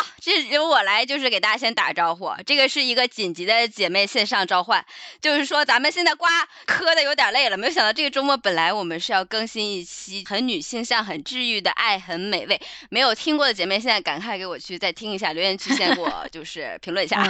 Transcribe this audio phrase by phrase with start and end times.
[0.00, 0.17] あ!
[0.28, 2.30] 这由我来，就是给大家先打招呼。
[2.44, 4.84] 这个是一个紧急的姐妹线上召唤，
[5.22, 6.28] 就是说咱们现在瓜
[6.66, 12.60] 磕的有点累了，没有想到这个周末本来我们是要更新一期很女性向、很治愈的爱很美味，
[12.90, 17.22] 没有听过的姐妹现在赶快给我去再听一下，留言区先给我就是评论一下。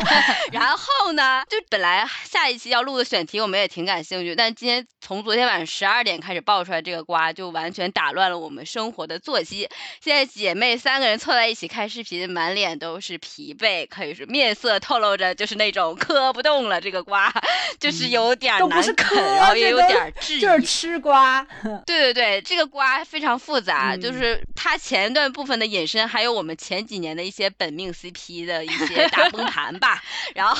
[0.50, 9.68] 然后呢，就本来下一期要录的选题我们也挺感兴趣，但今天从昨天晚上十二点开始爆出来这个瓜，就完全打乱了我们生活的作息。
[10.00, 16.80] 现在姐妹三个人凑在一起开视频，满脸都是疲惫，可以说面色透露着就是那种磕不动了。
[16.80, 17.32] 这个瓜
[17.78, 21.46] 就是有点难啃，然后也有点质疑，就是吃瓜。
[21.86, 30.02] 对对对，这个瓜非常复杂，就是它前段部分的引申，还有我们前几年的一些本命 CP 的一些大崩盘吧，
[30.34, 30.54] 然后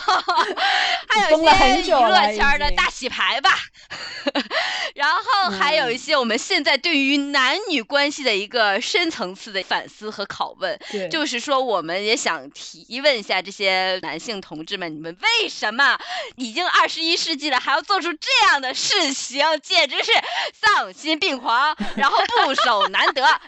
[1.08, 3.58] 还有一些娱乐圈的大洗牌吧，
[5.00, 10.78] 然后还有一些我们现在对于男女关系的一个深层次的反思和拷问。
[11.10, 15.98] 就是说，我们也想提问一下这些男性同志们，你们为什么
[16.36, 19.40] 已经二十一世纪了，还要做出这样的事情？
[19.62, 20.12] 简直是
[20.52, 23.40] 丧心病狂， 然后不守难得， 而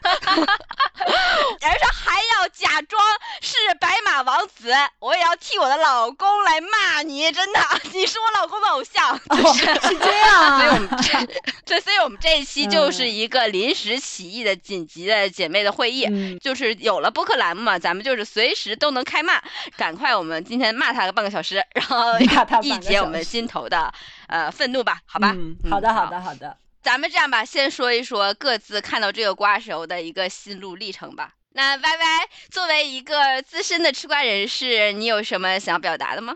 [1.60, 3.02] 且还要假装
[3.42, 4.72] 是白马王子。
[5.00, 7.60] 我也要替我的老公来骂你，真的，
[7.92, 10.58] 你是我老公的偶像，就是是这样。
[10.58, 19.42] 所以我们这， 对，所以我们这一期就是一个临时起意的紧急的姐妹的会议，就是有了播客栏目嘛，咱们就是随时都能开骂，
[19.76, 22.18] 赶快我们今天骂他个半个小时，然后
[22.62, 23.92] 一解我们心头的
[24.28, 25.34] 呃愤怒吧，好吧？
[25.70, 26.56] 好的，好的，好的。
[26.82, 31.34] 咱们这样吧，先说一说各自看到这个瓜时候的一个心路历程吧。
[31.54, 36.34] 那 Y Y 作为一个资深的吃瓜人士，你有什么想表达的吗？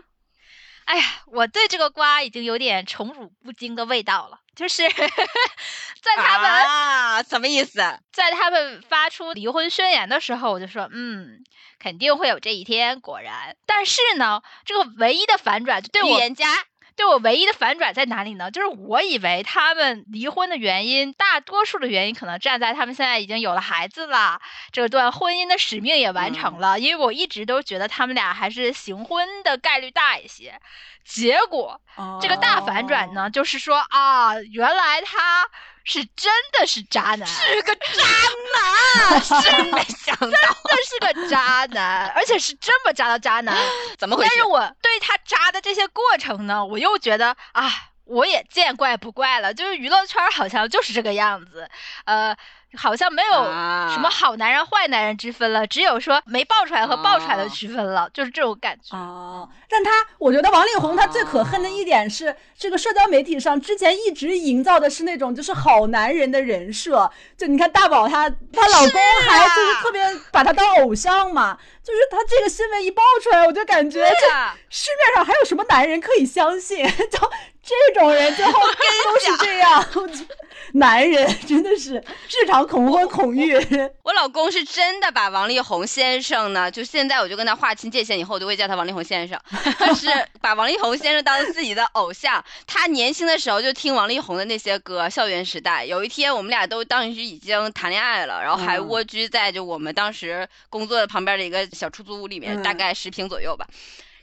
[0.87, 4.39] 哎呀，我对这个瓜已经有点宠辱不惊的味道了。
[4.55, 4.87] 就是
[6.01, 7.73] 在他们啊，什么意思？
[8.11, 11.43] 在他们发出离婚宣言的时候，我就说，嗯，
[11.77, 12.99] 肯定会有这一天。
[13.01, 16.65] 果然，但是呢，这个唯一的反转，对我言家。
[16.97, 18.49] 对我唯一的反转在哪里呢？
[18.51, 26.79] 就是我以为他们离婚的原因，大多数的原因可能站在他们现在已经有了孩子了，这段婚姻的使命也完成了。
[26.79, 30.59] 因为我一直都觉得他们俩还是行婚的概率大一些。
[31.05, 31.79] 结果
[32.19, 35.47] 这个大反转呢，就是说啊，原来他
[35.87, 38.03] 是真的是渣男，是个渣
[38.53, 43.57] 男，是没想到，真的是个渣男，而且是这么渣的渣男，
[43.97, 44.29] 怎么回事？
[44.29, 47.71] 但是我对他渣的这些过程呢，我又觉得啊，
[48.03, 51.69] 我也见怪不怪了，就是娱乐圈好像就是这个样子，
[52.03, 52.35] 呃。
[52.75, 53.31] 好像没有
[53.91, 58.95] 什么好男人坏男人之分了，只有说没爆出来和爆出来的区分了，就是这种感觉。
[58.95, 70.01] 哦，但他，我觉得王力宏他最可恨的一点是，这个社交媒体上之前一直营造的是那种就是好男人的人设，就你看大宝他他老公还就是特别
[70.31, 74.27] 把他当偶像嘛，就是他这个新闻一爆出来，我就感觉这
[74.69, 76.85] 市面上还有什么男人可以相信？
[76.87, 78.53] 就这种人最后
[79.03, 79.83] 都是这样，
[80.73, 82.67] 男人 真的是日常。
[82.67, 83.55] 恐婚恐育，
[84.03, 89.39] 我老公是真的把王力宏先生呢，就现在我就跟他划清界限，以后我就会叫他王力宏先生。
[89.77, 90.07] 他是
[90.41, 95.85] 把王力宏先生当自己的偶像，他年轻的时候就听王力宏的那些歌，校园时代。
[95.85, 103.65] 有一天我们俩都当时已经谈恋爱了，然后还蜗居在就我们当时工作的旁边的一个小出租屋里面，大概十平左右吧。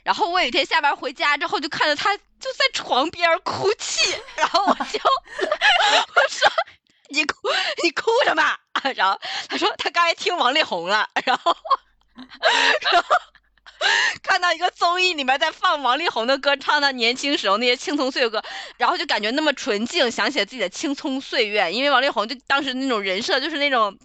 [0.05, 4.99] 然后我有一天下班回家之后，就看到他就在床边哭泣， 然后我就
[6.15, 6.49] 我说。
[7.07, 7.35] 你哭，
[7.83, 8.57] 你哭什么？
[8.95, 9.17] 然后
[9.47, 11.55] 他说他刚才听王力宏了，然后，
[12.91, 13.15] 然后
[14.23, 18.43] 看到一个综艺里面在放王力宏的歌，唱他年轻时候那些青葱岁月歌，
[18.77, 21.71] 然后就感觉那么纯净，想起了自己的青葱岁月。
[21.71, 23.95] 因为王力宏就当时那种人设就是那种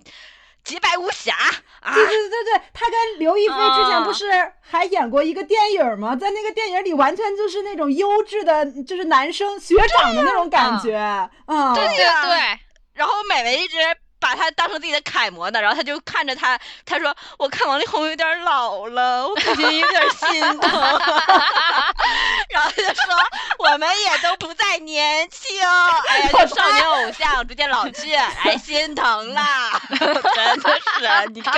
[0.65, 1.35] 洁白无瑕
[1.81, 1.95] 啊。
[1.95, 6.15] 对对对对对，他跟刘亦菲之前不是还演过一个电影吗？
[6.17, 11.31] 在那个电影里完全就是那种优质的，就是男生学长的那种感觉啊。
[11.75, 12.61] 对对对。
[12.93, 13.77] 然后美美一直
[14.21, 20.71] 把他当成自己的楷模呢，然后他就看着他，他说：“我看王力宏有点老了，我感觉有点心疼。”
[22.51, 23.15] 然后他就说
[23.59, 25.61] ：“我们也都不再年轻，
[26.09, 31.53] 哎呀，就少年偶像逐渐老去，哎，心疼啦， 真的是，你跟。”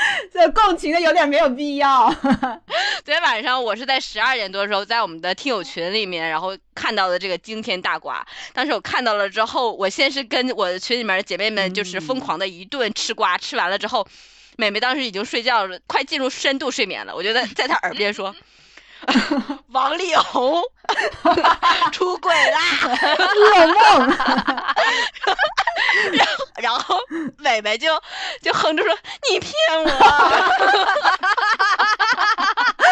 [0.32, 2.10] 这共情的有点没有必要。
[3.04, 8.26] 昨天晚上我是在十二点多的时候，在我们的听友群里面，然后看到了这个惊天大瓜。
[8.52, 14.06] 当时我看到了之后，我先是跟我的群里面的姐妹们就是疯狂的一顿吃瓜，吃完了之后，
[14.56, 17.14] 美美当时已经睡觉了，快进入深度睡眠了。
[17.14, 18.34] 我就在在她耳边说
[19.72, 20.62] ：“王力宏
[21.92, 22.58] 出轨啦，
[23.36, 24.16] 噩梦。
[26.56, 26.98] 然后
[27.38, 27.88] 伟伟就
[28.42, 28.94] 就哼着说
[29.30, 29.52] ：“你骗
[29.84, 29.90] 我。”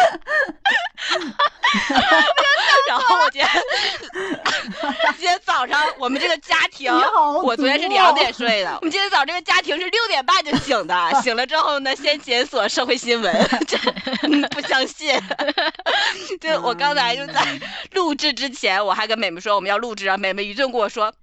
[2.87, 3.47] 然后我觉得
[5.17, 6.91] 今天早上我们这个家 庭，
[7.43, 11.21] 我昨天是两点睡的， 我们今天早上这个家庭是六点半就醒的。
[11.21, 13.33] 醒了之后呢，先检索社会新闻，
[14.51, 15.19] 不相信。
[16.41, 17.45] 就我刚才就在
[17.99, 21.13] 录制之前，我还跟美美说我们要录制啊，美美一顿跟我说：“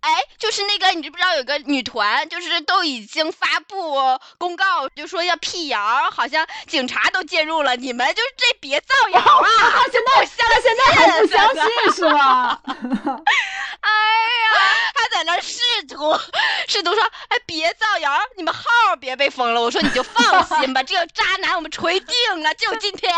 [0.00, 4.00] 哎，就是那个你知不知道有个女团，就是都已经发布
[4.38, 9.48] 公告，就说要辟谣，好像警察都介入了，你们就是这别造谣啊！”
[9.92, 12.58] 现在现在现在还不相信是吗？
[12.64, 16.18] 哎呀，他在那试图
[16.66, 18.62] 试图说：“哎，别造谣，你们号
[18.98, 23.12] 别被封了。”我说：“你就放心吧，这个渣男我们锤定了，就今天。”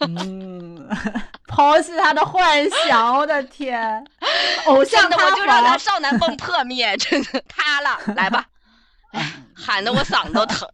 [0.00, 0.79] 嗯，
[1.46, 4.04] 抛弃他的幻想，我的天，
[4.66, 8.46] 偶像的我就让他少男梦破灭， 真的塌了，来吧，
[9.54, 10.68] 喊得我嗓子都疼，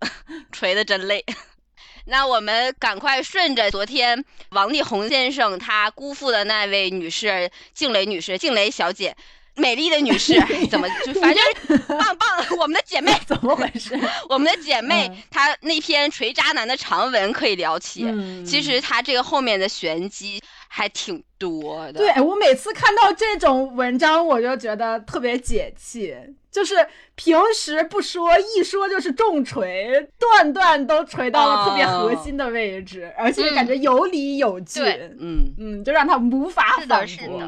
[0.52, 1.24] 锤的真累。
[2.08, 9.16] 那我们赶快顺着昨天王力宏先生他姑父的那位女士静蕾女士静蕾小姐，
[9.56, 10.34] 美丽的女士
[10.70, 11.42] 怎么就反正
[11.88, 13.98] 棒棒我们的姐妹怎么回事？
[14.28, 18.06] 我们的姐妹 她那篇锤渣男的长文可以聊起，
[18.44, 22.00] 其实她这个后面的玄机还挺多的。
[22.00, 26.14] 对我每次看到这种文章，我就觉得特别解气。
[26.50, 26.74] 就是
[27.16, 34.80] 平时不说，一说就是重锤，段段都锤到了特别核心的位置，而且感觉有理有据，
[35.20, 37.42] 嗯嗯，就让他无法反驳。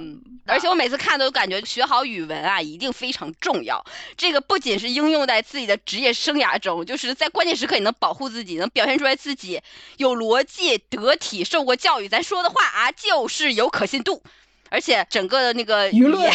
[0.49, 3.85] 而且我每次看都感觉学好语文啊，一定非常重要。
[4.17, 9.61] 这个不仅是应用在自己的职业生涯中，就是在关键时刻也能保护自己，能表现出来自己
[9.99, 12.09] 有逻辑、得体、受过教育。
[12.09, 14.23] 咱说的话啊，就是有可信度。
[14.71, 16.31] 而且整个的那个舆论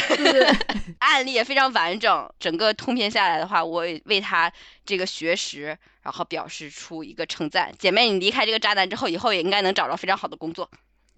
[0.98, 4.52] 案例也非常完整，整个通篇下来的话，我为他
[4.84, 7.72] 这个学识，然后表示出一个称赞。
[7.78, 10.68] 姐妹，你离开这个渣男之后，以后也应该能找到非常好的工作，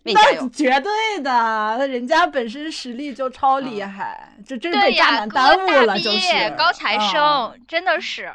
[0.05, 0.49] 为你加油！
[0.49, 0.91] 绝对
[1.21, 8.31] 的，人家本身实力就超厉害，这真是被渣男耽误了，就是高材生，真的是。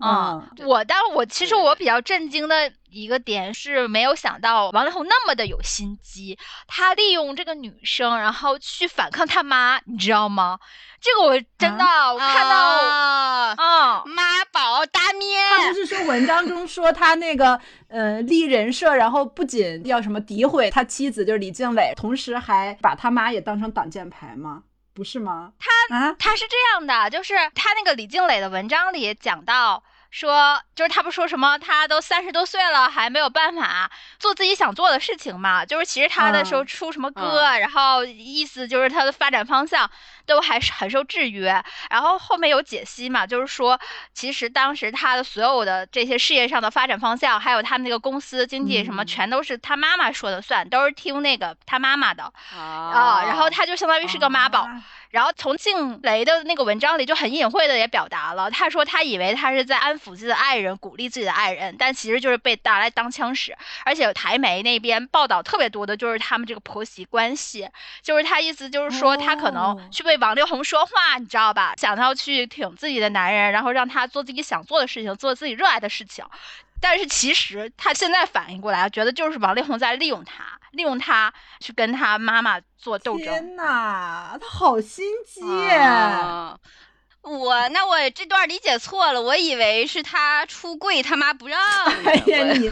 [0.00, 10.58] 嗯，我但我其实我比较震惊的一个点是，没有想到王力宏那么的有心机，他利用这个女生，然后去反抗他妈，你知道吗？
[11.00, 12.56] 这个我真的我看到
[13.56, 24.62] 啊，妈宝大面，他不是说文章中说他那个呃立人设，然后不仅要什么诋毁他妻子就是李静蕾，同时还把他妈也当成挡箭牌吗？
[24.98, 25.52] 不是吗？
[25.60, 29.80] 他啊，他是这样的，就是他那个李静蕾的文章里讲到
[30.10, 39.90] 说，就是他不说什么，他都三十多岁了还没有办法做自己想做的事情嘛，就是其实他的时候出什么歌，然后意思就是他的发展方向。
[40.28, 43.80] 都还是很受制约，然后后面有解析嘛，就是说，
[44.12, 54.68] 其实当时他的所有的这些事业上的发展方向，还有他们那个公司经济什么，全都是他妈妈说的算，都是听那个他妈妈的啊，然后他就相当于是个妈宝。
[55.10, 63.56] 然后从静蕾的那个文章里就很隐晦的也表达了，他说他以为他是在安抚自己的爱人，鼓励自己的爱人，但其实就是被拿来当枪使。
[63.84, 67.68] 而且台媒那边报道特别多的就是他们这个婆媳关系，
[68.02, 71.74] 就是他意思就是说他可能去为王力宏说话，你知道吧？
[71.78, 76.24] 想要去挺自己的男人，然后让他做自己想做的事情，做自己热爱的事情。
[76.80, 80.44] 但是其实他现在反应过来，觉得就是王力宏在利用他。
[80.72, 83.24] 利用他去跟他妈妈做斗争。
[83.24, 85.40] 天哪，他好心机！
[87.22, 91.58] 我那我这段理解错了，我以为是他出柜，他妈不让。
[92.04, 92.70] 哎呀，你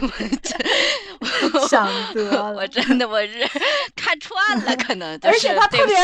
[1.67, 3.49] 想得了，我真的我是
[3.95, 5.19] 看串了，可能。
[5.23, 5.97] 而且他特别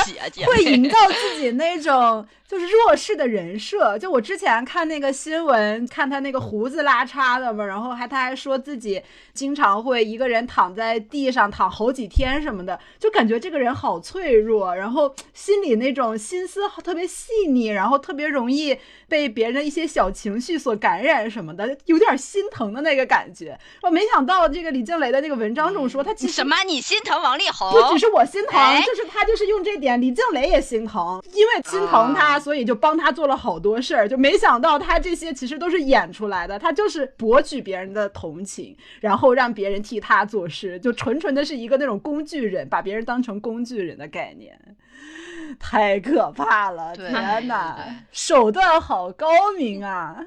[0.45, 2.27] 会营造自己那种。
[2.53, 9.01] 就是弱势的人设，就我之前看那个新闻，看他那个胡子拉碴的嘛，然后还他还说自己
[9.33, 18.77] 经常会一个人躺在地上躺好几天什么的，就感觉这个人好脆弱，然后心里那种心思特别细腻，然后特别容易
[19.09, 23.57] 被别人的一些小情绪所感染什么的，有点心疼的那个感觉。
[23.81, 32.42] 我没想到这个李静蕾的那个文章中说他其实什么你心疼王力宏，不只是我心疼，就是他就是用这点，李静蕾也心疼，因为心疼他。
[32.43, 44.59] 所以就帮他做了好多事儿，就没想到他这些其实都是演出来的，他就是博取别人的同情，然后让别人替他做事，就纯纯的是一个那种工具人，把别人当成工具人的概念，
[45.57, 46.93] 太可怕了！
[46.95, 47.77] 天哪，
[48.11, 50.17] 手段好高明啊！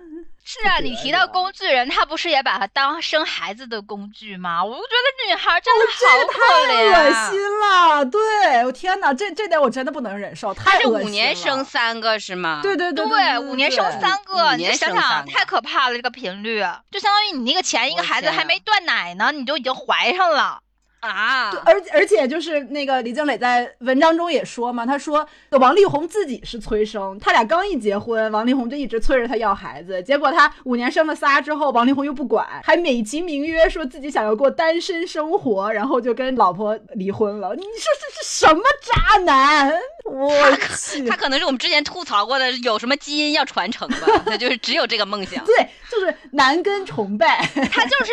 [0.48, 4.62] 是啊，你提到工具人，他不是也把他当生孩子的工具吗？
[4.62, 8.04] 我觉得女孩真的好可怜、啊，恶心了。
[8.04, 11.00] 对，我天哪，这这点我真的不能忍受，太恶心了。
[11.00, 12.60] 五年生三个是吗？
[12.62, 20.60] 对对对对，五年生三个，你想想，太可怕了，这个频率，就相当于你那个前一个孩子还没断奶呢，你就已经怀上了。
[21.08, 37.54] 啊，而而且就是那个李静蕾在文章中也说嘛，他说王力宏自己是催生，他俩刚一结婚，王力宏就一直催着他要孩子，结果他五年生了仨之后，王力宏又不管，还美其名曰说自己想要过单身生活，然后就跟老婆离婚了。
[37.54, 37.70] 你说
[38.00, 39.72] 这是什么渣男？
[40.04, 40.30] 我
[40.76, 44.06] 去，他可能是我们之前吐槽过的，有什么基因要传承吧？
[44.26, 45.44] 他就是只有这个梦想。
[45.46, 48.12] 对，就是男根崇拜，他就是。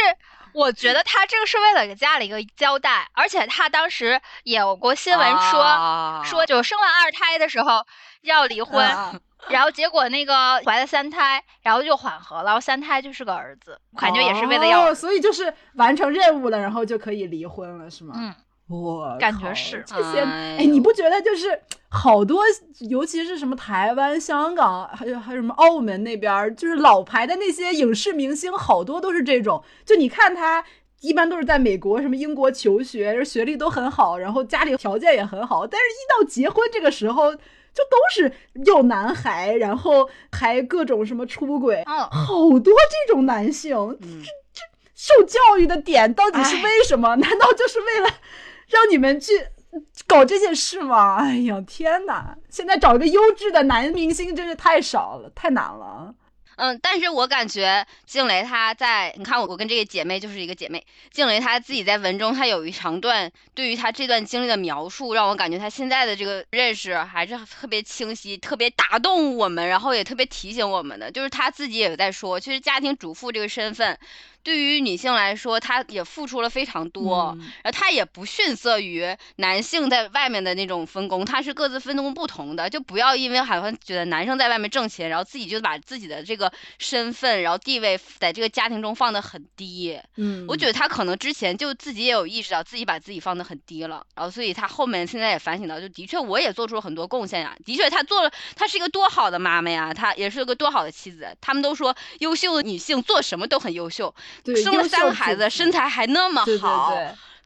[0.54, 7.86] 我觉得他这个是为了给家里一个交代，而且他当时也有过新闻说说，就生完二胎的时候
[8.22, 8.86] 要离婚，
[9.50, 18.14] 然后结果那个怀了三胎，然后就缓和了，然后三胎就是个儿子，感觉也是为了要，所以就是完成任务了，然后就可以离婚了，是吗？
[18.18, 18.34] 嗯。
[18.70, 21.62] 我感觉是这些，哎，你不觉得就是
[21.94, 22.44] 好多，
[22.90, 29.64] 尤其是什么台湾、香港，还有还有什么澳门那边，就是老牌的那些影视明星，好多都是这种。
[29.86, 30.66] 就你看他，
[31.02, 37.40] 一般都是在美国、什么英国求学，学历都很好，然后家里条件也很好，但是一到结婚这个时候，就
[37.92, 38.34] 都是
[38.66, 42.74] 要男孩，然后还各种什么出轨，嗯，好多
[43.08, 44.08] 这种男性，这
[44.52, 44.62] 这
[44.96, 47.16] 受教育的点到底是为什么？
[47.18, 48.10] 难道就是为了？
[48.70, 49.34] 让你们去
[50.08, 51.18] 搞这些事吗？
[51.18, 52.38] 哎呀，天哪！
[52.50, 56.14] 现在找一个优质的男明星真是太少了，太难了。
[56.56, 73.98] 嗯，但是我感觉静蕾她在，你看我我跟这个姐妹就是一个姐妹，静蕾她自己在文中，她有一长段对于她这段经历的描述，让我感觉她现在的这个认识还是特别清晰，特别打动我们，然后也特别提醒我们的，就是她自己也在说，其实家庭主妇这个身份。
[74.44, 89.98] 对于女性来说，她也付出了非常多，然后她也不逊色于男性在外面的那种分工，她是各自分工不同的，就不要因为好像觉得男生在外面挣钱，然后自己就把自己的这个身份，然后地位在这个家庭中放得很低。
[90.18, 101.38] 嗯，我觉得她可能之前就自己也有意识到自己把自己放得很低了，然后所以她后面现在也反省到，就的确我也做出了很多贡献呀，的确她做了，她是一个多好的妈妈呀，她也是个多好的妻子。
[101.40, 104.14] 他们都说优秀的女性做什么都很优秀。
[104.64, 106.94] 生了三个孩子，身材还那么好，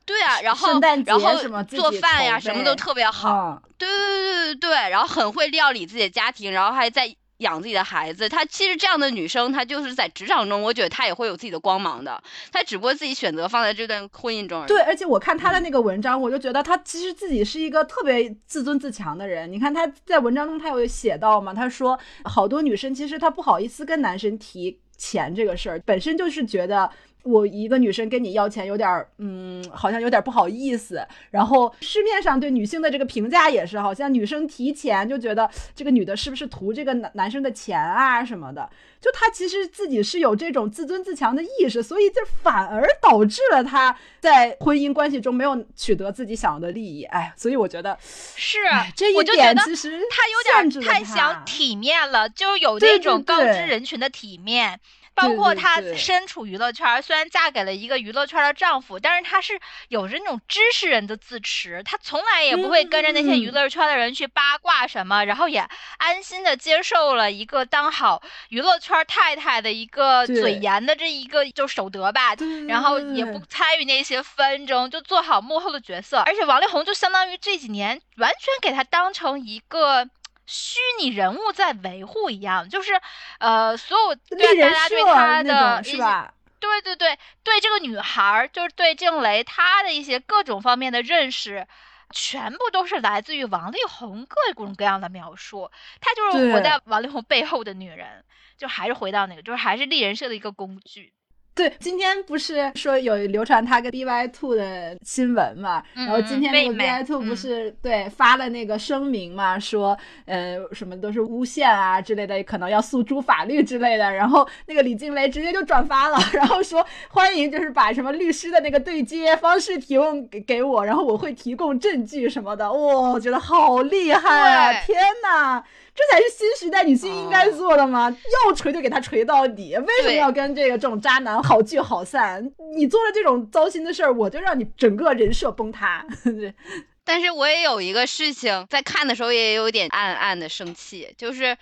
[0.05, 8.27] 对啊，然后然后做饭呀，什么都特别好，对对对对对对，然后很会料理自己的家庭，然后还在养自己的孩子。
[8.29, 12.23] 她其实这样的女生，她就是在职场中，我觉得她也会有自己的光芒的。
[12.51, 14.65] 她只不过自己选择放在这段婚姻中。
[14.65, 19.51] 对，而且我看她的那个文章，我就觉得她其实自己是一个特别自尊自强的人。
[19.51, 26.89] 你看她在文章中，她有写到嘛，她说好多女生其实她不好意思跟男生提钱这个事儿，本身就是觉得。
[27.27, 31.05] 我一个女生跟你要钱，有点儿，嗯，好像有点不好意思。
[31.31, 38.69] 然后市面上对女性的这个评价也是，好像女生提钱就觉得这个女的是不是图这个男男生的钱啊什么的。
[38.99, 47.03] 就她其实自己是有这种自尊自强的意识，所以这反而导致了她在婚姻关系中没有取得自己想要的利益。
[47.03, 48.57] 哎，所以我觉得是
[48.95, 54.79] 这一点，其实她有点太想体面了，就有那种高知人群的体面。
[55.17, 59.59] 包括她身处娱乐圈，虽然嫁给了一个娱乐圈的丈夫，但是她是
[59.89, 72.35] 有着那种知识人的自持，她从来也不会跟着那些娱乐圈的人去八卦什么，然后也安心的接受了一个当好娱乐圈太太的一个嘴严的这一个就守德吧，
[72.67, 76.19] 然后也不参与那些纷争，就做好幕后的角色。
[76.19, 80.07] 而且王力宏就相当于这几年完全给她当成一个。
[80.47, 82.99] 虚拟人物在维护一样，就是，
[83.37, 86.33] 呃，所有对大家对他的是吧？
[86.59, 91.67] 对对对对，这个女孩就是对郑雷她的一些各种方面的认识，
[92.11, 95.69] 全部都是来自于王力宏各种各样的描述。
[96.01, 98.25] 她就是活在王力宏背后的女人，
[98.57, 101.13] 就还是回到那个，就是还是立人设的一个工具。
[101.57, 105.83] 对，今天不是说有流传他跟 B Y Two 的新闻嘛？
[105.95, 109.57] 然后今天那个 B Y Two 不是对发了那个声明嘛？
[109.57, 114.13] 说呃什么都是诬陷啊之类的，可能要诉诸法律之类的。
[114.13, 122.71] 然后那个李静蕾直接就转发了，然后说欢迎就是把什么律师的那个对接方式提供给给我，然后我会提供证据什么的。
[122.71, 124.81] 哇，我觉得好厉害啊！
[124.85, 125.63] 天哪！
[125.97, 128.15] 这才是新时代女性应该做的吗？
[128.45, 132.51] 要锤就给他锤到底，为什么要跟这个这种渣男好聚好散？
[132.75, 136.05] 你做了这种糟心的事儿，我就让你整个人设崩塌。
[137.03, 141.57] 但是我也有一个事情，在看的时候也有点暗暗的生气，就是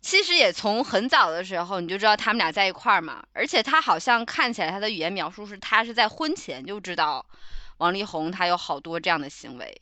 [0.00, 7.26] 其实也从很早的时候你就知道他们俩在一块儿嘛，而且他好像看起来他的语言描述是他是在婚前就知道
[7.78, 9.80] 王力宏他有好多这样的行为，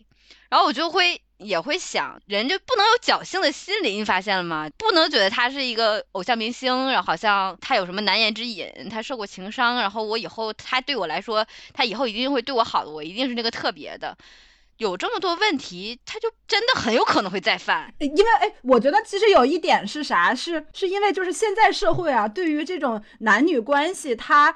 [0.48, 4.68] 然后我就会也会想，人就不能有侥幸的心理，你发现了吗？
[4.76, 14.16] 不能觉得他是一个偶像明星，然后好像他有什么难言之隐，他受过情伤，然后我以后他对我来说，他以后一定会对我好的，我一定是那个特别的。
[14.78, 17.92] 有这么多问题，他就真的很有可能会再犯。
[17.98, 20.34] 因为哎，我觉得其实有一点是啥？
[20.34, 24.54] 是是因为就是现在社会啊，对于这种男女关系，他。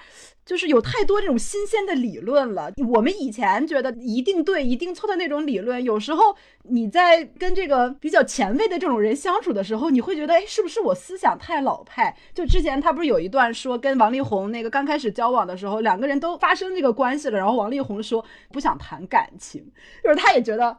[0.52, 2.70] 就是有太多这种新鲜的理论了。
[2.86, 12.14] 我们以前觉得一定对、一定错的那种理论，有时候你在跟这个比较前卫的这种人相处的时候，你会觉得，哎，是不是我思想太老派？
[12.34, 19.64] 就之前他不是有一段说跟王力宏那个刚开始交往的时候，两个人都发生这个关系了，然后王力宏说不想谈感情，
[20.04, 20.76] 就是他也觉得。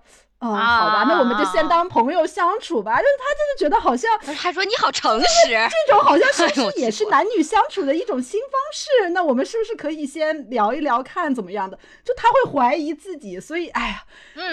[0.51, 2.97] 啊，好吧，那我们就先当朋友相处吧。
[2.97, 5.49] 就是他就是觉得好像，还说你好诚实，
[5.87, 9.09] 这种好像是不 是也是男女相处的一种新方式？
[9.09, 11.77] 那我们是不是可以先聊一聊，看怎么样的？
[12.03, 14.03] 就他会怀疑自己，所以哎呀，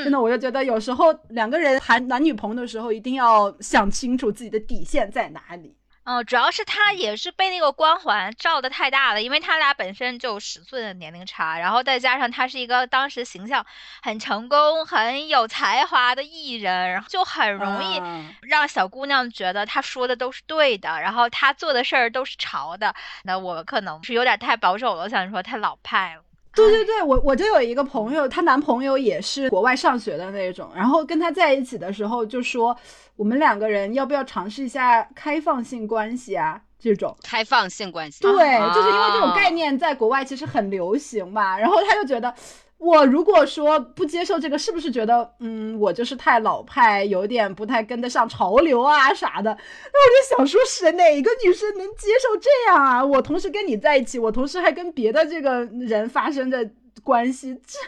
[0.05, 5.77] 真的我就觉得有时候两个人谈男女朋友的时候，一定要想清楚自己的底线在哪里。
[6.05, 13.65] 嗯，主要是他也是被那个光环照的太大了，因为他俩本身就十岁的年龄差，然后再加上他是一个当时形象
[14.03, 18.01] 很成功、很有才华的艺人，然后就很容易
[18.43, 22.95] 让小姑娘觉得他说的都是对的，然后他做的事儿都是潮的。
[23.25, 26.23] 那我可能是有点太保守了，想说太老派了。
[26.55, 32.77] 对对对，我我就有一个朋友，她男朋友也是国外上学的那种，然后跟她在一起的时候就说，
[33.17, 36.61] 我们两个人要不要尝试一下开放性关系啊？
[36.79, 38.33] 这种开放性关系，对，
[38.75, 42.35] 就是因为这种概念在国外其实很流行嘛，然后她就觉得。
[42.81, 49.51] 我如果说不接受这个，是不是觉得，嗯，我就是太老派，有点不太跟得上潮流啊啥的？
[49.51, 53.05] 那我就想说，是哪个女生能接受这样啊？
[53.05, 56.71] 我同时跟你在一起，我同时还跟别的这个人发生的
[57.05, 57.79] 关系，这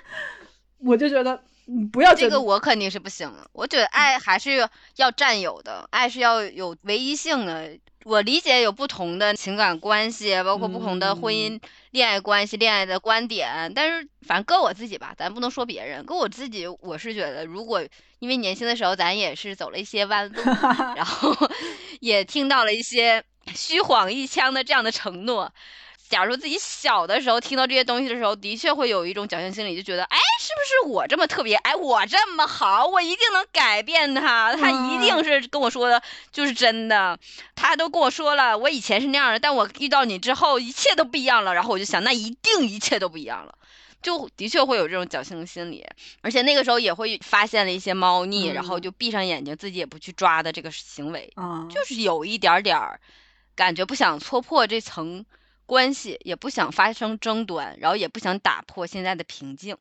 [0.87, 1.43] 我就觉得，
[1.91, 3.49] 不要这个，我肯定是不行了。
[3.55, 7.79] 我觉得爱还是要占有的，爱是要有唯一性的。
[8.05, 13.73] 我理解有不同的情感关系，包括不同的婚姻、恋爱关系、恋爱的观点。
[13.75, 16.05] 但是，反正搁我自己吧，咱不能说别人。
[16.05, 17.85] 搁我自己，我是觉得，如果
[18.19, 20.43] 因为年轻的时候，咱也是走了一些弯路，
[20.97, 21.33] 然后
[22.01, 23.23] 也听到了一些
[23.55, 25.53] 虚晃一枪的这样的承诺。
[26.13, 31.57] 假如自己小的时候听到这些东西的时候，的确会有一种侥幸心理，就觉得，哎，是不是我这么特别？
[31.57, 37.19] 哎，我这么好，我一定能改变他，他一定是跟我说的就是真的。
[37.55, 41.55] 他都跟我说了，我以前是那样的，但我遇到你之后，一切都不一样了。
[41.55, 43.55] 然后我就想，那一定一切都不一样了，
[44.03, 45.83] 就的确会有这种侥幸心理，
[46.21, 51.33] 而且那个时候也会发现了一些猫腻，然后就闭上眼睛，自己也不去抓的这个行为，
[51.71, 53.01] 就是有一点点儿
[53.57, 55.25] 感觉不想戳破这层。
[55.73, 59.75] 关系也不想发生争端，然后也不想打破现在的平静，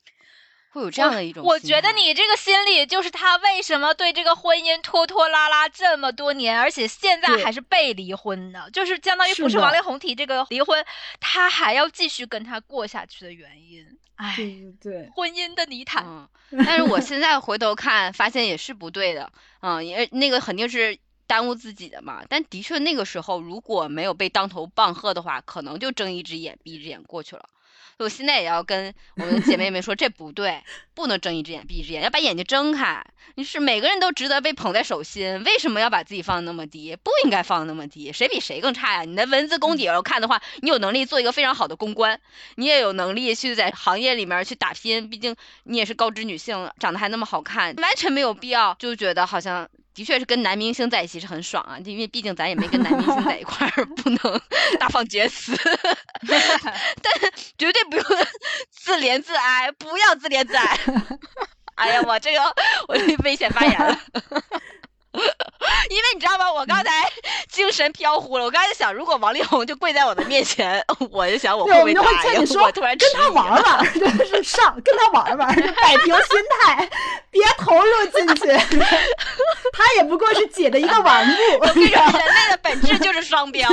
[0.71, 1.43] 会有这样的一种。
[1.43, 10.85] 我觉得你这个心理就是他为什么对这个婚姻拖拖拉拉这么多年，而且现在还是被离婚的，就是相当于不是王力宏提这个离婚，
[11.19, 13.85] 他还要继续跟他过下去的原因。
[14.15, 16.29] 哎，对对，婚姻的泥潭。
[16.65, 19.29] 但是我现在回头看，发现也是不对的。
[19.59, 20.97] 嗯，也那个肯定是。
[21.27, 27.49] 耽误自己的嘛，但的确那个时候如果没有被当头棒喝的话，可能就睁一只眼闭一只眼过去了。
[27.97, 30.63] 我现在也要跟 我们的姐妹们说，这不对，
[30.95, 33.05] 不能睁一只眼闭一只眼，要把眼睛睁开。
[33.35, 36.95] 你是每个人都值得被捧在手心，为什么要把自己放那么低？
[36.95, 39.03] 不应该放那么低，谁比谁更差呀？
[39.03, 42.19] 你的文字功底要看的话，你有能力做一个非常好的公关，
[42.55, 49.69] 你也有能力去在行业里面去打拼，毕竟你也是高知女性，长得还那么好看，完全没有必要就觉得好像。
[49.93, 54.41] 的确是跟男明星在一起是很爽啊，因为毕竟咱也没跟男明星在一块儿，不能
[54.79, 55.55] 大放厥词。
[57.01, 57.13] 但
[57.57, 58.05] 绝对不用
[58.71, 60.79] 自怜自哀，不要自怜自哀。
[61.75, 62.39] 哎呀，我这个
[62.87, 63.99] 我危险发言了。
[65.89, 66.51] 因为你知道吗？
[66.51, 66.91] 我刚才
[67.49, 68.45] 精神飘忽了。
[68.45, 72.01] 我刚才想，如果王力宏就跪在我的面前，我就想我会不会答
[72.33, 72.41] 应？
[72.59, 76.25] 我突然跟他玩玩， 就是上跟他玩玩，摆平心
[76.61, 76.89] 态，
[77.29, 78.47] 别投入进去。
[79.73, 81.63] 他也不过是姐的一个玩物。
[81.75, 83.67] 人类的本质就是双标。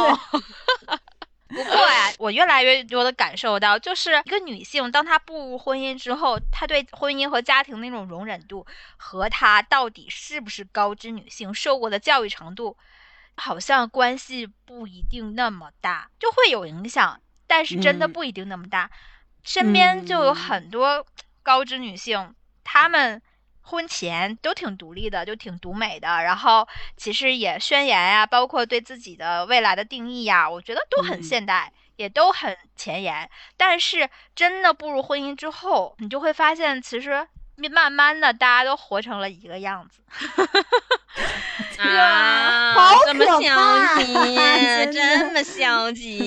[1.50, 8.66] 不过呀，我越来越多的感受到，就是一个女性，当她步入婚姻之后，她对婚姻和家庭那种容忍度，
[8.98, 12.76] 和她到底是不是高知女性，受过的教育程度，
[13.34, 18.90] 好像关系不一定那么大，就会有影响，但是真的不一定那么大。
[19.42, 21.06] 身边就有很多
[21.42, 23.22] 高知女性，她们。
[23.68, 33.28] 婚前都挺独立的，就挺独美的，然后其实也宣言呀，包括对自己的未来的定义呀，我觉得都很嗯现代，也都很前沿。
[33.56, 37.28] 但是真的步入婚姻之后，你就会发现，其实
[37.70, 40.00] 慢慢的大家都活成了一个样子。
[41.78, 44.14] 啊，好这么可消怕极，
[44.92, 46.18] 真的这么消极，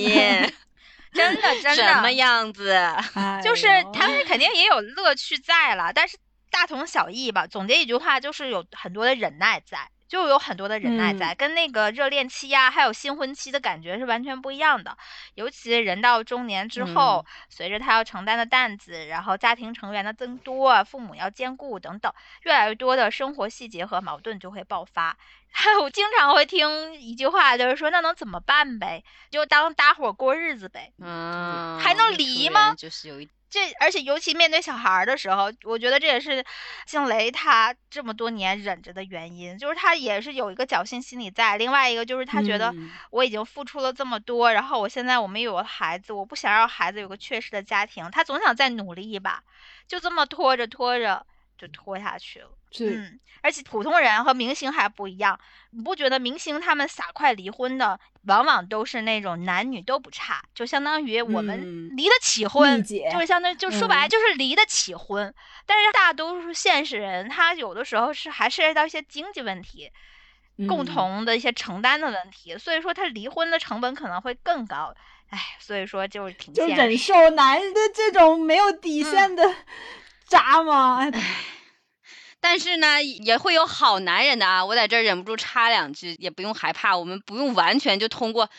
[1.12, 2.72] 真的 真的什么样子？
[3.14, 6.16] 哎就是他们肯定也有乐趣在了，但是
[6.52, 7.48] 大同小异吧。
[7.48, 14.96] 总结一句话，就是有很多的忍耐在，就有很多的忍耐在，跟那个热恋期呀、还有新婚期的感觉是完全不一样的。
[15.34, 22.12] 尤其人到中年之后，随着他要承担的担子，然后家庭成员的增多，父母要兼顾等等，
[22.42, 25.16] 越来越多的生活细节和矛盾就会爆发。
[25.82, 29.04] 我经常会听一句话，就是说那能怎么办呗？
[29.30, 30.92] 就当搭伙过日子呗。
[30.98, 36.42] 嗯，还能离吗就是有一这而且尤其面对小孩儿的时候，我觉得这也是
[36.86, 41.58] 静蕾她这么多年忍着的原因，就是她也是有一个侥幸心理在。
[41.58, 49.42] 另外一个就是她觉得嗯我已经付出了这么多，然后我现在我们有了孩子，我不想让孩子有个缺失的家庭，她总想再努力一把，
[49.86, 51.26] 就这么拖着拖着
[51.62, 52.48] 就拖下去了。
[52.72, 55.38] 是嗯，而且普通人和明星还不一样，
[55.70, 65.32] 你不觉得明星他们撒快离婚的，往往都是那种男女都不差，就相当于我们嗯离得起婚，就是相当于就说白了嗯就是离得起婚。
[65.66, 69.92] 但是大多数现实人，他有的时候是还涉及到一些经济问题，
[70.66, 74.92] 共嗯同的一些承担的问题，所以说他离婚的成本可能会更高。
[75.28, 79.54] 哎，所以说就是挺就忍受男人的这种没有底线的
[80.26, 80.98] 渣吗？
[81.00, 81.10] 哎
[82.42, 84.64] 但是呢，也会有好男人的啊！
[84.64, 88.50] 我在这儿忍不住插两句，也不用害怕，我们不用完全就通过，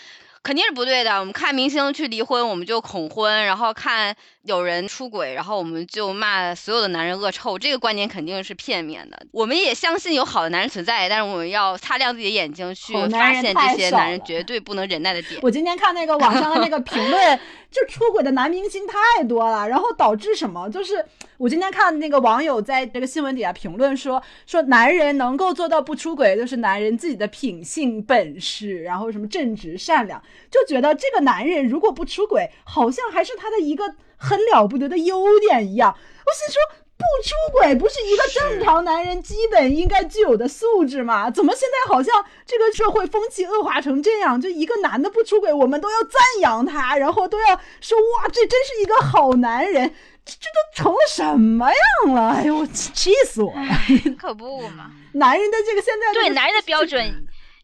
[0.42, 1.20] 肯定是不对的。
[1.20, 7.60] 我们看明星去离婚，我们就恐婚；然后看有人出轨，然后我们就骂所有的男人恶臭。
[7.60, 9.26] 这个观点肯定是片面的。
[9.32, 15.42] 我们也相信有好的男人存在，但是我们要擦亮自己的眼睛，去发现这些男人绝对不能忍耐的点。
[15.44, 17.40] 我今天看那个网上的那个评论，
[17.74, 20.70] 就出轨的男明星太多了，然后导致什么？
[20.70, 21.04] 就是
[21.38, 33.84] 我今天看那个网友在这个新闻底下评论说，说男人能够做到不出轨，就是男人自己的品性本事，然后什么正直善良，就觉得这个男人如果不出轨，好像还是他的一个
[34.16, 35.92] 很了不得的优点一样。
[35.92, 36.83] 我心说。
[36.98, 41.30] 不出轨不是一个正常男人基本应该具有的素质吗？
[41.30, 44.40] 怎么现在好像这个社会风气恶化成这样？
[44.40, 47.48] 就一个男的不出轨，我们都要赞扬他，然后都要
[47.82, 49.94] 说哇，这真是一个好男人。
[50.26, 52.30] 这这都成了什么样了？
[52.30, 53.68] 哎呦，我气气死我了！
[54.18, 54.90] 可不嘛。
[55.16, 57.06] 男人的这个现在对男人的标准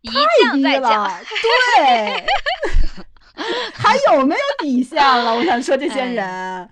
[0.01, 1.21] 一太降低再降，了，
[1.77, 2.25] 对，
[3.73, 5.33] 还有没有底线了？
[5.33, 6.69] 我想说这些哎人，哎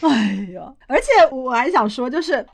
[0.00, 2.44] 哎呀，而且我还想说，就是。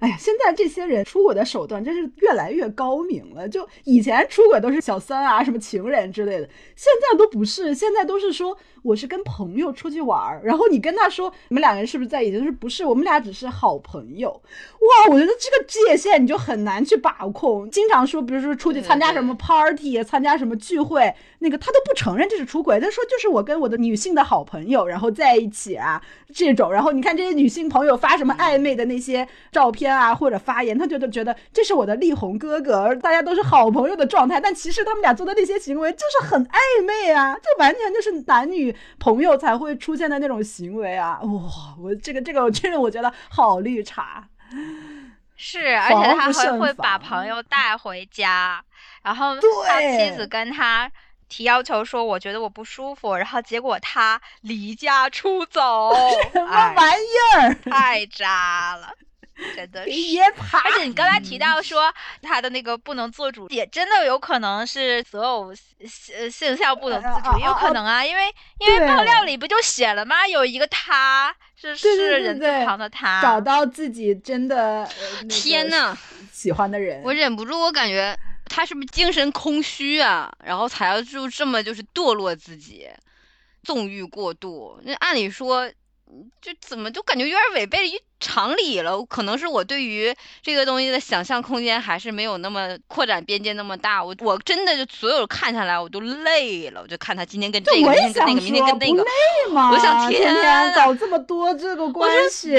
[0.00, 3.48] 哎呀，现在这些人出轨的手段真是越来越高明了。
[3.48, 12.38] 就以前出轨都是小三啊、什么情人之类的，现在都不是，现在都是说我是跟朋友出去玩儿，然后你跟他说你们两个人是不是在一起？
[12.38, 14.28] 就是不是，我们俩只是好朋友。
[14.30, 17.70] 哇，我觉得这个界限你就很难去把控。
[17.70, 26.02] 经常说，比如说出去参加什么 party，参加什么聚会，那个他都不承认这是出轨，他说就是我跟我的女性的好朋友然后在一起啊
[26.34, 26.70] 这种。
[26.70, 41.20] 然后你看这些女性朋友发什么暧昧的那些照片啊或者发言，他觉得觉得这是我的力宏哥哥，大家都是好朋友的状态，但其实他们俩做的那些行为就是很暧昧啊，这完全就是男女朋友才会出现的那种行为啊！
[41.22, 44.28] 哇，我这个这个真的我觉得好绿茶。
[45.36, 48.62] 是，而且他还会把朋友带回家，
[49.02, 49.34] 然后
[49.66, 50.90] 他妻子跟他
[51.28, 55.92] 提要求说，我觉得我不舒服，然后结果他离家出走，
[56.32, 57.54] 什么哎玩意儿？
[57.70, 58.92] 太渣了，
[59.54, 59.90] 真的是。
[60.64, 68.22] 而且你刚才提到说他的那个不能做主，也真的有可能是择偶性性向不能自主，也有可能啊，因为
[68.58, 70.26] 因为爆料里不就写了吗？
[70.26, 74.88] 有一个他是是人字旁的他，找到自己真的、
[75.28, 75.96] 天呐，
[76.32, 80.32] 喜欢的人，我忍不住，我感觉他是不是精神空虚啊？
[80.44, 82.88] 然后才要就这么就是堕落自己，
[83.62, 84.78] 纵欲过度。
[84.84, 85.74] 那按理说，嗯
[86.40, 89.02] 就怎么就感觉有点违背于常理了？
[89.06, 94.04] 可能是我对于这个东西的想象空间还是没有那么扩展边界那么大。
[94.04, 99.02] 我我真的就所有看下来我都累了，我就看他今天跟这个，明天跟那个，明天跟那个。
[99.02, 99.08] 不
[99.48, 99.70] 累吗？
[99.72, 102.50] 我想天天搞这么多这个关系，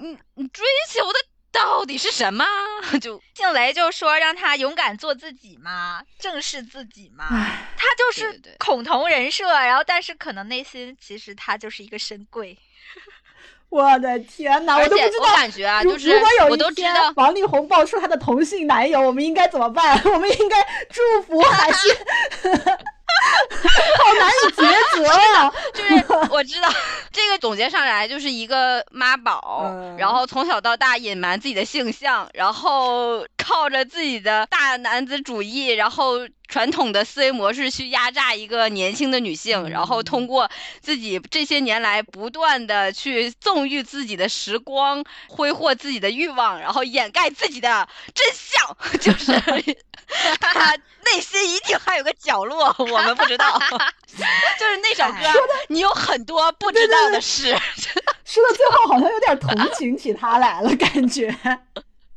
[0.00, 1.18] 你你追求的
[1.52, 2.44] 到底是什么？
[3.02, 7.26] 就静蕾就说让他勇敢做自己嘛，正视自己嘛。
[7.28, 12.56] 他就是对对对恐同人设，然后但是可能内心其实他就是一个深柜。
[13.74, 15.24] 我的天哪，我都不知道。
[15.34, 20.00] 感觉啊，就是如果有一我都知天道，王力宏爆出他的同性男友，我们应该怎么办？
[20.04, 20.56] 我们应该
[20.90, 21.88] 祝福还是？
[23.96, 25.08] 好难以抉择
[25.38, 25.52] 啊！
[25.72, 26.68] 就是我知道
[27.12, 36.18] 这个总结上来就是一个妈宝，嗯然后从小到大隐瞒自己的性向，然后靠着自己的大男子主义，然后
[36.54, 40.48] 传统的思维模式去压榨一个年轻的女性，然后通过
[40.80, 49.32] 自己这些年来不断的去纵欲自己的时光，挥霍自己的欲望，然后掩盖自己的真相， 就是
[50.38, 53.58] 他 内心一定还有个角落，我们不知道。
[54.08, 55.18] 就是那首歌，
[55.66, 57.48] 你有很多不知道的事。
[58.24, 61.36] 说到最后，好像有点同情起他来了，感觉。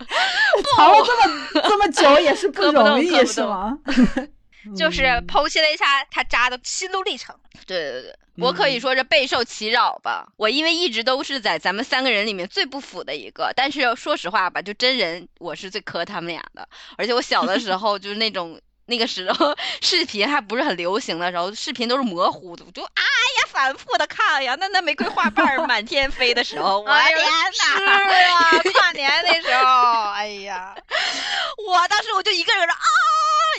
[0.76, 3.78] 藏了这么这么久也是不 容易，是吗？
[4.76, 7.36] 就是剖析了一下他渣的心路历程。
[7.66, 10.28] 对对对，我可以说是备受其扰吧。
[10.36, 16.68] 我因为一直都是在咱们三个人里面最不腐的一个，但是说实话吧，就真人我是最磕他们俩的。
[16.98, 18.60] 而且我小的时候就是那种。
[18.88, 24.56] 那个时候视频还不是很流行的时候，视频都是模糊的，我就哎呀反复的看呀。
[24.60, 27.18] 那那玫瑰花瓣儿满天飞的时候，我天
[27.54, 27.94] 是哪！
[28.34, 30.74] 啊，跨年那时候，哎呀，
[31.68, 32.76] 我当时我就一个人啊，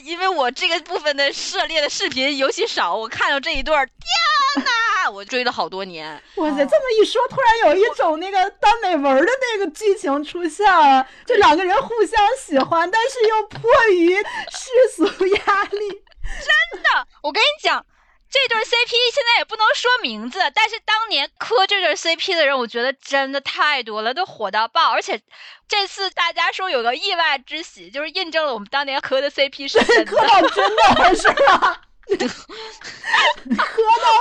[0.05, 4.71] 因为我这个部分的涉猎的视频尤其少，我看到这一段，天呐，
[5.09, 6.23] 我追了好多年。
[6.37, 15.89] 哇塞，这么一说，突然有一种那个耽美文的那个剧情出现了，就两个人互相喜欢，但是又迫于世俗压力。
[16.21, 17.85] 真的我跟你讲。
[18.31, 24.91] 这对 CP 现在也不能说名字，但是当年磕这对 CP 的人，我觉得真的太多了，都火到爆。
[24.91, 25.19] 而且
[25.67, 30.29] 这次大家说有个意外之喜，就是印证了我们当年磕的 CP 是真磕的。
[30.29, 31.88] 到真的是吧？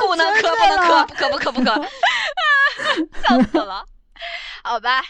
[0.08, 1.74] 不能磕，不能磕，了不磕不磕不磕。
[3.24, 3.86] 笑死了。
[4.64, 5.04] 好吧，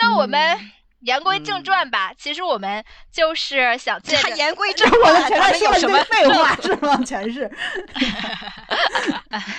[0.00, 2.12] 那我们嗯言归正传吧。
[2.16, 6.96] 其实我们就是想借着言归 正传，什么堆废话 是吗？
[7.04, 7.50] 全是。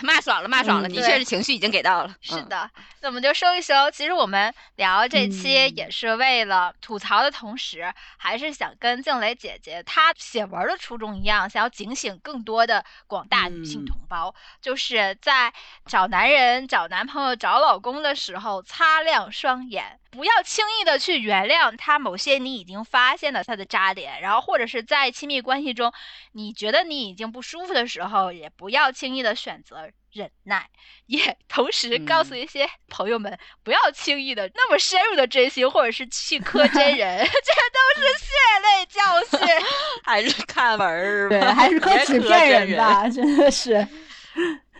[0.02, 2.10] 骂爽了，骂爽了，嗯的确是情绪已经给到了。
[2.10, 2.70] 嗯，是的，
[3.02, 3.90] 那我们就收一收。
[3.92, 15.54] 其实我们聊这期嗯也是为了吐槽的同时，还是想跟静蕾姐姐她写文的初衷一样，想要警醒更多的广大女性嗯同胞，就是在
[15.86, 20.00] 找男人、找男朋友、找老公的时候，擦亮双眼。
[20.14, 25.92] 不要轻易的去原谅他某些你已经发现了他的渣点，然后或者是在亲密关系中，
[26.34, 30.70] 你觉得你已经不舒服的时候，也不要轻易的选择忍耐。
[31.08, 38.30] 也同时告诉嗯一些朋友们，不要轻易的那么深入的追星，或者是去磕真人， 这都是血
[38.62, 39.66] 泪教训。
[40.06, 42.78] 还是看文儿吧，对，还是磕别纸磕片人真人。
[42.78, 43.88] 吧，真的是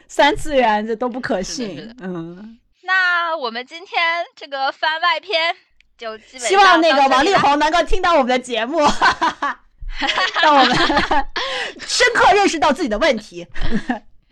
[0.08, 1.82] 三次元这都不可是的是的。
[1.82, 5.56] 信嗯，那我们今天这个番外篇
[5.98, 8.80] 就基本希望那个王力宏能够听到我们的节目，
[10.42, 10.76] 让我们
[11.88, 13.48] 深刻认识到自己的问题。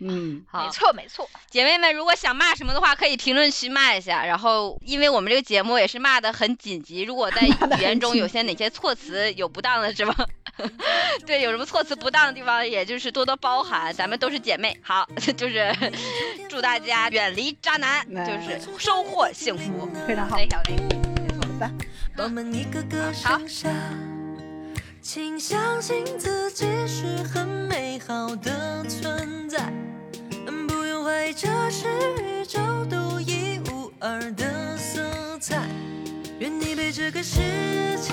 [0.04, 4.26] 嗯，好没，错没错，姐妹们，如果想骂什么的话，可以评论区骂一下。
[4.26, 10.28] 然后，因为我们这个节目也是骂的很紧急，如果在语言中有些哪些措辞有不当的地方，
[11.26, 13.92] 对，有什么措辞不当的地方，也就是多多包涵。
[13.94, 15.74] 咱们都是姐妹，好， 就是
[16.48, 19.88] 祝大家远离渣男，哎就是收获幸福。
[20.06, 20.36] 非常好。
[22.18, 23.70] 我们一个个好剩下，
[25.00, 29.72] 请相信自己是很美好的存在，
[30.68, 31.88] 不用怀疑这是
[32.22, 35.62] 宇宙独一无二的色彩。
[36.38, 37.38] 愿你被这个世
[38.00, 38.12] 界